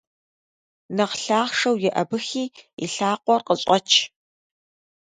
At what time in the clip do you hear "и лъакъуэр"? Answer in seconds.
2.83-3.41